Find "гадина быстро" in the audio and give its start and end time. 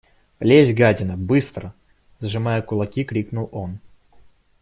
0.73-1.75